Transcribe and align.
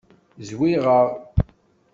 Zwiɣeɣ. 0.47 1.07